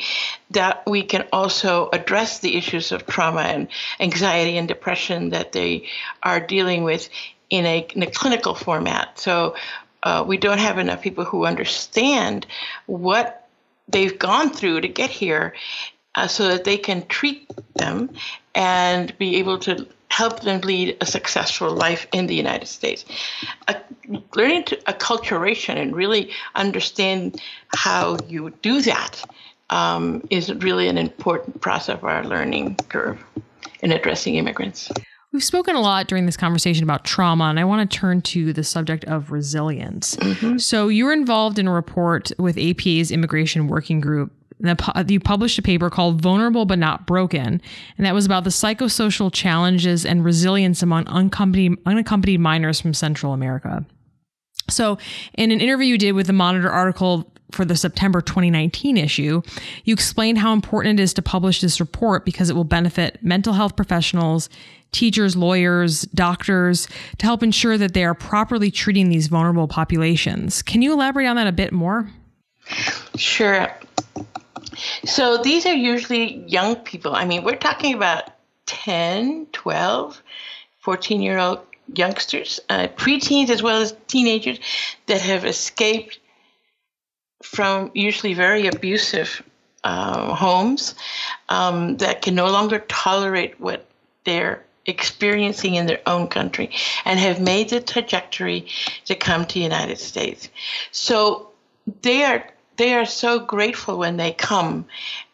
[0.51, 3.67] that we can also address the issues of trauma and
[3.99, 5.87] anxiety and depression that they
[6.23, 7.09] are dealing with
[7.49, 9.19] in a, in a clinical format.
[9.19, 9.55] So
[10.03, 12.47] uh, we don't have enough people who understand
[12.87, 13.47] what
[13.87, 15.55] they've gone through to get here
[16.15, 18.09] uh, so that they can treat them
[18.55, 23.05] and be able to help them lead a successful life in the United States.
[24.35, 27.41] learning to acculturation and really understand
[27.75, 29.23] how you do that
[29.69, 33.23] um, is really an important process of our learning curve
[33.81, 34.89] in addressing immigrants.
[35.33, 38.53] We've spoken a lot during this conversation about trauma, and I want to turn to
[38.53, 40.15] the subject of resilience.
[40.15, 40.57] Mm-hmm.
[40.57, 44.31] So, you were involved in a report with APA's Immigration Working Group
[44.63, 47.61] Uh, you published a paper called Vulnerable But Not Broken,
[47.97, 53.33] and that was about the psychosocial challenges and resilience among unaccompanied, unaccompanied minors from Central
[53.33, 53.85] America.
[54.69, 54.97] So,
[55.35, 59.41] in an interview you did with the Monitor article for the September 2019 issue,
[59.85, 63.53] you explained how important it is to publish this report because it will benefit mental
[63.53, 64.49] health professionals,
[64.91, 70.61] teachers, lawyers, doctors to help ensure that they are properly treating these vulnerable populations.
[70.61, 72.09] Can you elaborate on that a bit more?
[73.15, 73.71] Sure.
[75.05, 77.15] So these are usually young people.
[77.15, 78.29] I mean, we're talking about
[78.67, 80.21] 10, 12,
[80.79, 81.59] 14 year old
[81.93, 84.59] youngsters, uh, preteens as well as teenagers
[85.07, 86.19] that have escaped
[87.43, 89.43] from usually very abusive
[89.83, 90.95] uh, homes
[91.49, 93.85] um, that can no longer tolerate what
[94.25, 96.71] they're experiencing in their own country
[97.05, 98.67] and have made the trajectory
[99.05, 100.49] to come to the United States.
[100.91, 101.51] So
[102.01, 102.43] they are
[102.77, 104.85] they are so grateful when they come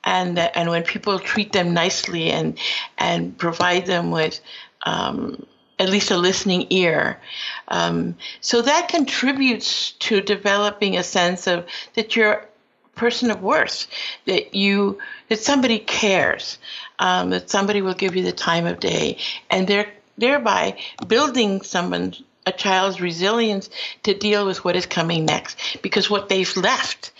[0.03, 2.57] and and when people treat them nicely and
[2.97, 4.39] and provide them with
[4.85, 5.45] um,
[5.79, 7.19] at least a listening ear.
[7.67, 12.47] Um, so that contributes to developing a sense of that you're a
[12.95, 13.87] person of worth,
[14.25, 16.57] that you that somebody cares,
[16.99, 19.17] um, that somebody will give you the time of day,
[19.49, 20.77] and they're thereby
[21.07, 22.13] building someone
[22.45, 23.69] a child's resilience
[24.03, 27.11] to deal with what is coming next because what they've left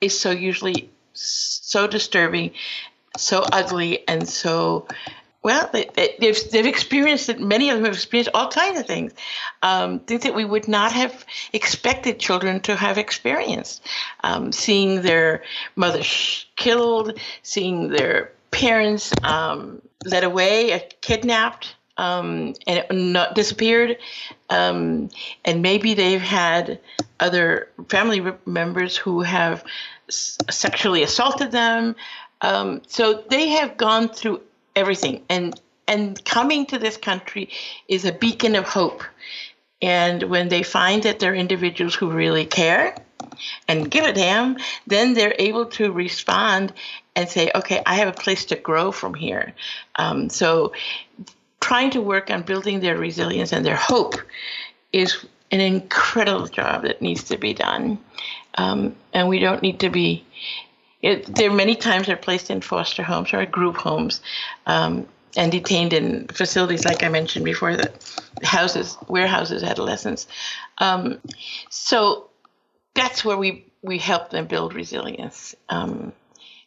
[0.00, 2.52] is so usually so disturbing,
[3.16, 4.86] so ugly, and so
[5.42, 5.88] well, they,
[6.20, 7.40] have they've experienced it.
[7.40, 9.14] Many of them have experienced all kinds of things,
[9.62, 13.82] um, things that we would not have expected children to have experienced.
[14.22, 15.42] Um, seeing their
[15.76, 16.02] mother
[16.56, 23.98] killed, seeing their parents um, led away, uh, kidnapped, um, and not disappeared,
[24.48, 25.10] um,
[25.44, 26.80] and maybe they've had
[27.20, 29.62] other family members who have
[30.08, 31.94] s- sexually assaulted them.
[32.40, 34.40] Um, so they have gone through
[34.74, 37.50] everything, and and coming to this country
[37.86, 39.02] is a beacon of hope.
[39.82, 42.96] And when they find that they're individuals who really care
[43.68, 46.72] and give a damn, then they're able to respond
[47.16, 49.52] and say, okay, I have a place to grow from here.
[49.96, 50.72] Um, so
[51.60, 54.16] trying to work on building their resilience and their hope
[54.92, 57.98] is an incredible job that needs to be done.
[58.56, 60.24] Um, and we don't need to be,
[61.02, 64.20] it, there are many times they're placed in foster homes or group homes.
[64.66, 67.92] Um, and detained in facilities like I mentioned before, the
[68.42, 70.26] houses, warehouses, adolescents.
[70.78, 71.20] Um,
[71.68, 72.30] so
[72.94, 76.12] that's where we we help them build resilience um,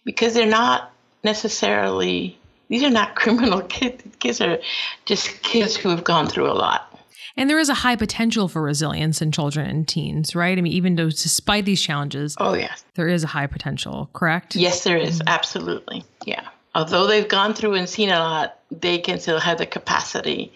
[0.03, 0.91] because they're not
[1.23, 2.39] necessarily
[2.73, 4.03] these are not criminal kids.
[4.19, 4.59] Kids are
[5.05, 6.89] just kids who have gone through a lot.
[7.35, 10.55] And there is a high potential for resilience in children and teens, right?
[10.55, 14.09] I mean, even though despite these challenges, oh yes, there is a high potential.
[14.13, 14.55] Correct?
[14.55, 15.21] Yes, there is.
[15.25, 19.65] Absolutely, yeah although they've gone through and seen a lot, they can still have the
[19.65, 20.51] capacity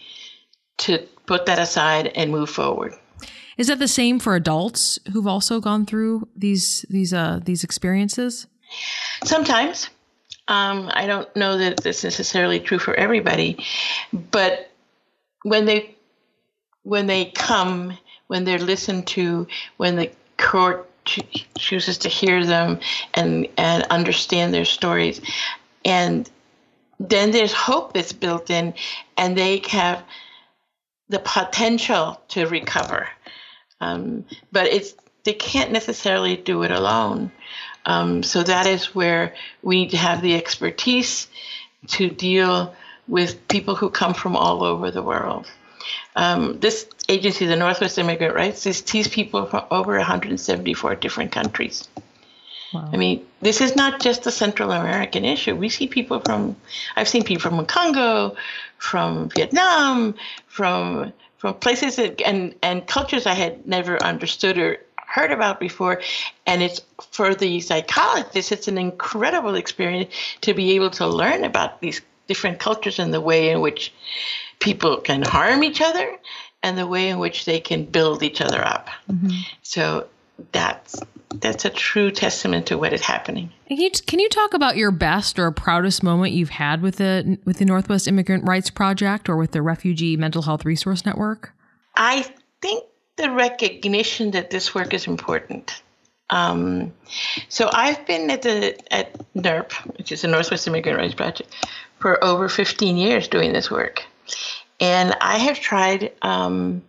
[0.77, 2.93] to put that aside and move forward.
[3.57, 8.45] Is that the same for adults who've also gone through these these uh, these experiences?
[9.23, 9.89] Sometimes.
[10.47, 13.65] Um, I don't know that it's necessarily true for everybody,
[14.13, 14.71] but
[15.43, 15.95] when they
[16.83, 20.89] when they come, when they're listened to, when the court
[21.57, 22.79] chooses to hear them
[23.13, 25.21] and and understand their stories,
[25.83, 26.29] and
[26.99, 28.73] then there's hope that's built in
[29.17, 30.03] and they have
[31.09, 33.07] the potential to recover.
[33.79, 37.31] Um, but it's they can't necessarily do it alone
[37.87, 41.27] um, so that is where we need to have the expertise
[41.87, 42.75] to deal
[43.07, 45.49] with people who come from all over the world
[46.15, 51.87] um, this agency the northwest immigrant rights is sees people from over 174 different countries
[52.73, 52.89] Wow.
[52.91, 55.55] I mean, this is not just a Central American issue.
[55.55, 56.57] We see people from,
[56.97, 58.35] I've seen people from Congo,
[58.77, 60.15] from Vietnam,
[60.47, 66.01] from from places that, and and cultures I had never understood or heard about before.
[66.45, 71.81] And it's for the psychologists, it's an incredible experience to be able to learn about
[71.81, 73.93] these different cultures and the way in which
[74.59, 76.17] people can harm each other
[76.61, 78.89] and the way in which they can build each other up.
[79.09, 79.29] Mm-hmm.
[79.61, 80.07] So
[80.51, 81.01] that's
[81.35, 83.51] that's a true testament to what is happening.
[83.67, 87.37] Can you, can you talk about your best or proudest moment you've had with the
[87.45, 91.53] with the Northwest Immigrant Rights Project or with the Refugee Mental Health Resource Network?
[91.95, 92.25] I
[92.61, 92.83] think
[93.17, 95.81] the recognition that this work is important.
[96.29, 96.93] Um,
[97.49, 101.55] so I've been at the at NIRP, which is the Northwest Immigrant Rights Project,
[101.99, 104.03] for over 15 years doing this work,
[104.79, 106.83] and I have tried um,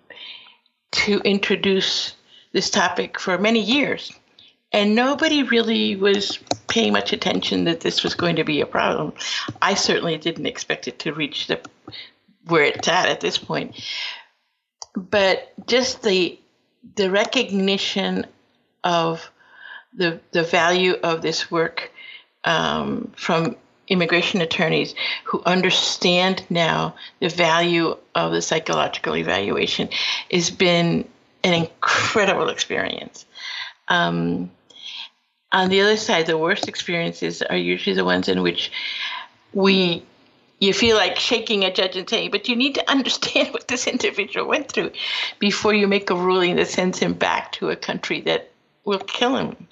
[0.93, 2.15] to introduce
[2.53, 4.13] this topic for many years.
[4.71, 6.39] And nobody really was
[6.69, 9.15] paying much attention that this was going to be a problem.
[9.63, 11.59] I certainly didn't expect it to reach the
[12.49, 13.81] where it's at at this point.
[14.95, 16.39] But just the
[16.97, 18.27] the recognition
[18.85, 19.31] of
[19.95, 21.93] the the value of this work
[22.45, 23.57] um, from
[23.89, 29.89] immigration attorneys who understand now the value of the psychological evaluation
[30.31, 31.09] has been
[31.43, 33.25] an incredible experience.
[33.89, 34.51] Um,
[35.51, 38.71] on the other side, the worst experiences are usually the ones in which
[39.55, 40.05] we
[40.61, 43.87] you feel like shaking a judge and saying, but you need to understand what this
[43.87, 44.93] individual went through
[45.39, 48.51] before you make a ruling that sends him back to a country that
[48.85, 49.69] will kill him,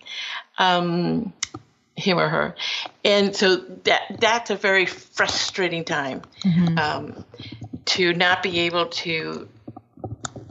[0.59, 1.33] um,
[1.97, 2.55] him or her.
[3.05, 6.79] And so that that's a very frustrating time mm-hmm.
[6.79, 7.25] um,
[7.87, 9.49] to not be able to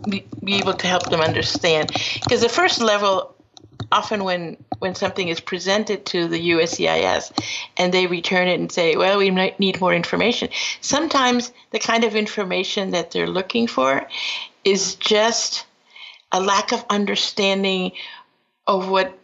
[0.10, 1.92] be, be able to help them understand.
[2.24, 3.35] Because the first level,
[3.92, 7.32] often when when something is presented to the USCIS
[7.78, 10.50] and they return it and say, well, we might need more information,
[10.82, 14.08] sometimes the kind of information that they're looking for
[14.64, 15.66] is just
[16.32, 17.92] a lack of understanding
[18.68, 19.18] of what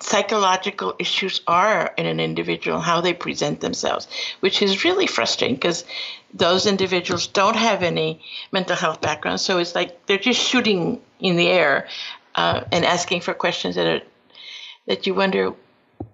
[0.00, 4.06] psychological issues are in an individual, how they present themselves,
[4.40, 5.84] which is really frustrating because
[6.32, 8.20] those individuals don't have any
[8.52, 9.40] mental health background.
[9.40, 11.88] So it's like they're just shooting in the air
[12.38, 14.00] uh, and asking for questions that are
[14.86, 15.52] that you wonder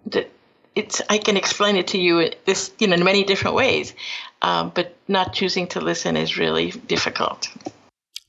[0.07, 0.31] that
[0.75, 3.95] it's I can explain it to you this you know in many different ways,
[4.41, 7.49] um, but not choosing to listen is really difficult.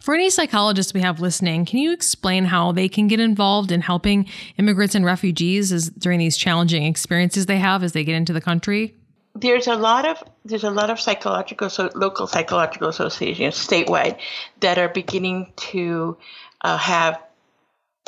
[0.01, 3.81] For any psychologists we have listening, can you explain how they can get involved in
[3.81, 4.27] helping
[4.57, 8.41] immigrants and refugees as, during these challenging experiences they have as they get into the
[8.41, 8.93] country?
[9.37, 14.17] there's a lot of there's a lot of psychological so local psychological associations statewide
[14.61, 16.17] that are beginning to
[16.61, 17.19] uh, have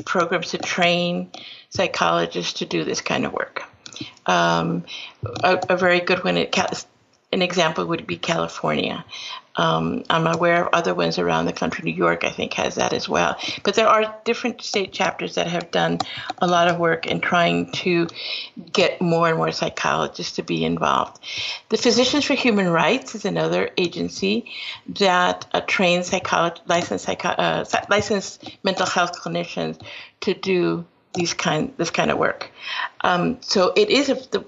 [0.05, 1.31] programs to train
[1.69, 3.63] psychologists to do this kind of work.
[4.25, 4.85] Um,
[5.43, 9.03] a, a, very good one, an example would be California.
[9.57, 11.83] Um, I'm aware of other ones around the country.
[11.83, 13.37] New York, I think, has that as well.
[13.63, 15.97] But there are different state chapters that have done
[16.37, 18.07] a lot of work in trying to
[18.71, 21.23] get more and more psychologists to be involved.
[21.69, 24.51] The Physicians for Human Rights is another agency
[24.99, 26.13] that uh, trains
[26.67, 29.81] licensed, psycho- uh, licensed mental health clinicians
[30.21, 32.51] to do these kind this kind of work.
[33.01, 34.45] Um, so it is a, the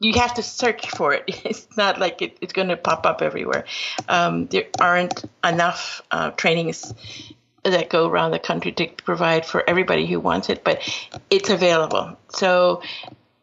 [0.00, 1.24] you have to search for it.
[1.44, 3.64] It's not like it, it's going to pop up everywhere.
[4.08, 6.92] Um, there aren't enough uh, trainings
[7.62, 10.80] that go around the country to provide for everybody who wants it, but
[11.28, 12.16] it's available.
[12.30, 12.82] So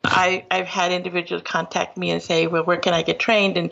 [0.03, 3.57] I, I've had individuals contact me and say, well, where can I get trained?
[3.57, 3.71] And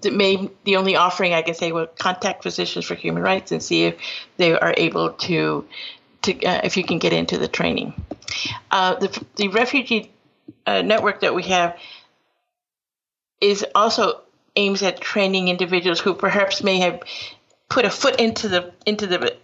[0.00, 3.84] the, the only offering I can say, well, contact Physicians for Human Rights and see
[3.84, 3.96] if
[4.36, 5.66] they are able to,
[6.22, 7.94] to uh, if you can get into the training.
[8.70, 10.12] Uh, the, the refugee
[10.66, 11.76] uh, network that we have
[13.42, 14.20] is also
[14.56, 17.02] aims at training individuals who perhaps may have
[17.68, 19.36] put a foot into the into the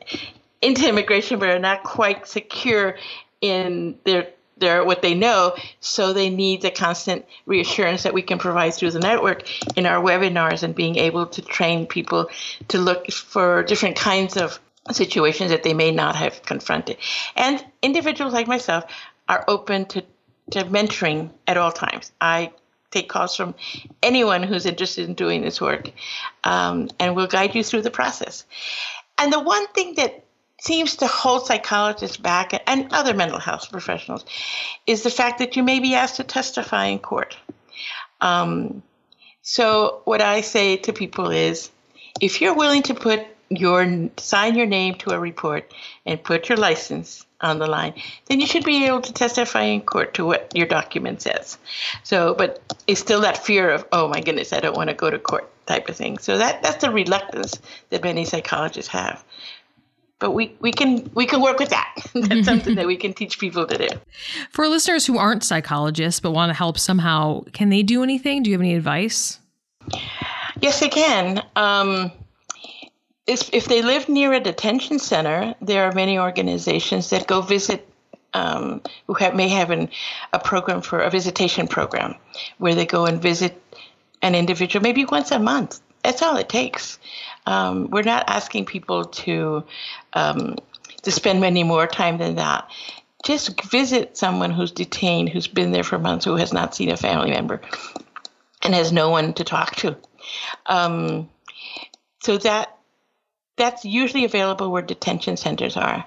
[0.62, 2.96] into immigration but are not quite secure
[3.40, 5.54] in their their what they know.
[5.80, 10.02] So they need the constant reassurance that we can provide through the network in our
[10.02, 12.28] webinars and being able to train people
[12.68, 14.58] to look for different kinds of
[14.90, 16.96] situations that they may not have confronted.
[17.36, 18.84] And individuals like myself
[19.28, 20.04] are open to
[20.50, 22.10] to mentoring at all times.
[22.20, 22.52] I
[22.90, 23.54] take calls from
[24.02, 25.90] anyone who's interested in doing this work,
[26.44, 28.44] um, and we'll guide you through the process.
[29.18, 30.24] And the one thing that
[30.60, 34.24] seems to hold psychologists back and other mental health professionals
[34.86, 37.36] is the fact that you may be asked to testify in court.
[38.20, 38.82] Um,
[39.42, 41.70] so, what I say to people is
[42.20, 45.72] if you're willing to put your sign your name to a report
[46.04, 47.94] and put your license on the line,
[48.26, 51.58] then you should be able to testify in court to what your document says.
[52.02, 55.10] So, but it's still that fear of, oh my goodness, I don't want to go
[55.10, 56.18] to court type of thing.
[56.18, 57.60] So that that's the reluctance
[57.90, 59.24] that many psychologists have.
[60.18, 61.94] But we, we can we can work with that.
[62.14, 63.88] that's something that we can teach people to do.
[64.50, 68.42] For listeners who aren't psychologists but want to help somehow, can they do anything?
[68.42, 69.38] Do you have any advice?
[70.60, 71.44] Yes, they can.
[71.54, 72.10] Um,
[73.28, 77.86] if they live near a detention center, there are many organizations that go visit
[78.34, 79.90] um, who have, may have an,
[80.32, 82.14] a program for a visitation program
[82.58, 83.60] where they go and visit
[84.22, 85.80] an individual maybe once a month.
[86.02, 86.98] That's all it takes.
[87.46, 89.64] Um, we're not asking people to
[90.12, 90.56] um,
[91.02, 92.68] to spend any more time than that.
[93.24, 96.96] Just visit someone who's detained, who's been there for months, who has not seen a
[96.96, 97.60] family member,
[98.62, 99.96] and has no one to talk to.
[100.66, 101.28] Um,
[102.20, 102.77] so that
[103.58, 106.06] that's usually available where detention centers are.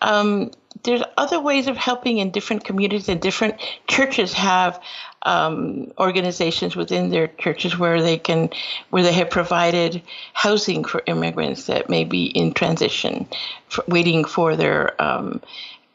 [0.00, 0.50] Um,
[0.84, 4.80] there's other ways of helping in different communities, and different churches have
[5.24, 8.50] um, organizations within their churches where they can,
[8.90, 13.26] where they have provided housing for immigrants that may be in transition,
[13.68, 15.40] for, waiting for their um,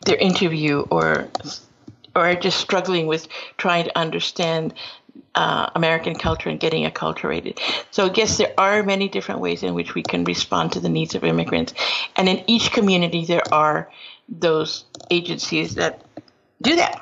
[0.05, 1.27] their interview or
[2.15, 3.27] or just struggling with
[3.57, 4.73] trying to understand
[5.35, 7.59] uh, American culture and getting acculturated.
[7.91, 11.15] So guess there are many different ways in which we can respond to the needs
[11.15, 11.73] of immigrants.
[12.15, 13.91] And in each community, there are
[14.27, 16.01] those agencies that
[16.61, 17.01] do that.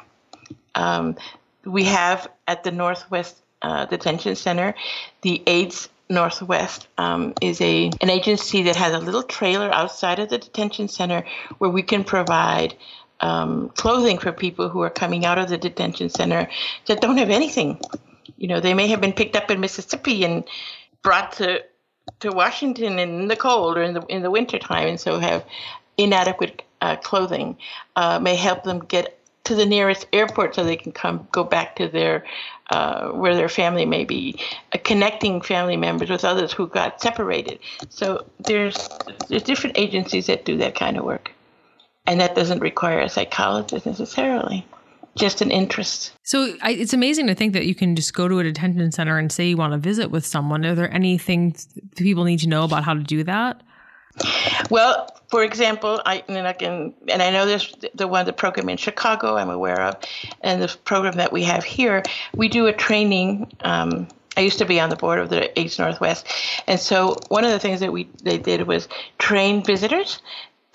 [0.75, 1.15] Um,
[1.63, 4.75] we have at the Northwest uh, Detention Center,
[5.21, 10.29] the AIDS Northwest um, is a an agency that has a little trailer outside of
[10.29, 11.25] the detention center
[11.57, 12.75] where we can provide
[13.21, 16.47] um, clothing for people who are coming out of the detention center
[16.85, 17.79] that don't have anything
[18.37, 20.43] you know, they may have been picked up in Mississippi and
[21.01, 21.63] brought to
[22.19, 25.45] to Washington in the cold or in the in the wintertime, and so have
[25.97, 27.57] inadequate uh, clothing.
[27.95, 31.75] Uh, may help them get to the nearest airport so they can come go back
[31.77, 32.25] to their
[32.71, 34.39] uh, where their family may be,
[34.83, 37.59] connecting family members with others who got separated.
[37.89, 38.89] So there's
[39.29, 41.31] there's different agencies that do that kind of work,
[42.05, 44.65] and that doesn't require a psychologist necessarily
[45.17, 46.11] just an interest.
[46.23, 49.17] So I, it's amazing to think that you can just go to a detention center
[49.17, 50.65] and say you want to visit with someone.
[50.65, 53.61] Are there any things people need to know about how to do that?
[54.69, 58.69] Well, for example, I and I can and I know there's the one the program
[58.69, 59.95] in Chicago I'm aware of,
[60.41, 62.01] and the program that we have here.
[62.33, 63.51] We do a training.
[63.61, 64.07] Um,
[64.37, 66.27] I used to be on the board of the AIDS Northwest,
[66.67, 68.87] and so one of the things that we they did was
[69.17, 70.21] train visitors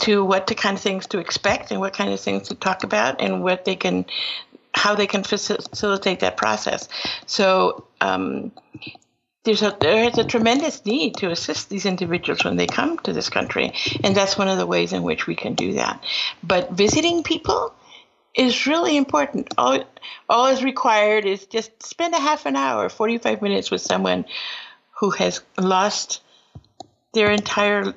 [0.01, 2.85] to what to kind of things to expect and what kind of things to talk
[2.85, 4.05] about and what they can
[4.73, 6.89] how they can facilitate that process.
[7.27, 8.53] So um,
[9.45, 13.13] there's a there is a tremendous need to assist these individuals when they come to
[13.13, 13.73] this country,
[14.05, 16.05] and that's one of the ways in which we can do that.
[16.43, 17.75] But visiting people
[18.35, 19.53] is really important.
[19.59, 19.83] All
[20.29, 24.25] all is required is just spend a half an hour, 45 minutes with someone
[24.99, 26.23] who has lost
[27.13, 27.95] their entire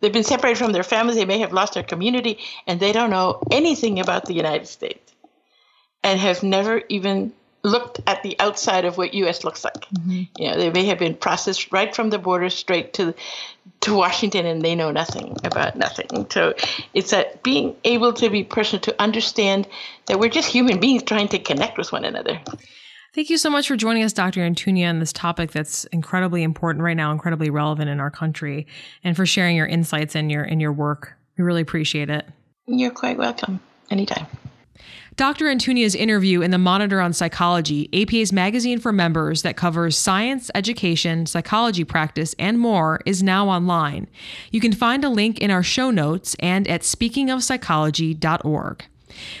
[0.00, 3.10] they've been separated from their families, they may have lost their community and they don't
[3.10, 5.12] know anything about the United States
[6.02, 7.32] and have never even
[7.62, 9.74] looked at the outside of what US looks like.
[9.74, 10.22] Mm-hmm.
[10.38, 13.14] You know, they may have been processed right from the border straight to
[13.80, 16.26] to Washington and they know nothing about nothing.
[16.30, 16.54] So
[16.92, 19.66] it's that being able to be personal to understand
[20.06, 22.40] that we're just human beings trying to connect with one another.
[23.12, 24.40] Thank you so much for joining us, Dr.
[24.40, 28.68] Antuña, on this topic that's incredibly important right now, incredibly relevant in our country,
[29.02, 31.14] and for sharing your insights and your and your work.
[31.36, 32.24] We really appreciate it.
[32.66, 33.58] You're quite welcome.
[33.90, 34.26] Anytime.
[35.16, 35.46] Dr.
[35.46, 41.26] Antuña's interview in the Monitor on Psychology, APA's magazine for members that covers science, education,
[41.26, 44.06] psychology practice, and more, is now online.
[44.52, 48.84] You can find a link in our show notes and at speakingofpsychology.org.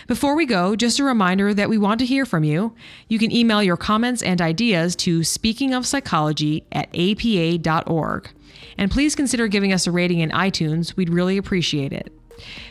[0.06, 2.74] Before we go, just a reminder that we want to hear from you.
[3.08, 8.30] You can email your comments and ideas to speakingofpsychology at apa.org.
[8.78, 10.96] And please consider giving us a rating in iTunes.
[10.96, 12.12] We'd really appreciate it.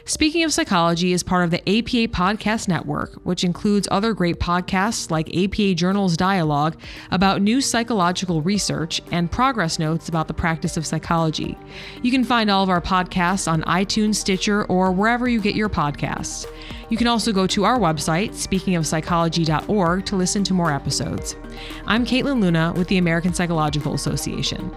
[0.05, 5.11] Speaking of Psychology is part of the APA Podcast Network, which includes other great podcasts
[5.11, 6.75] like APA Journals Dialogue
[7.11, 11.57] about new psychological research and progress notes about the practice of psychology.
[12.01, 15.69] You can find all of our podcasts on iTunes, Stitcher, or wherever you get your
[15.69, 16.45] podcasts.
[16.89, 21.35] You can also go to our website, speakingofpsychology.org, to listen to more episodes.
[21.85, 24.71] I'm Caitlin Luna with the American Psychological Association.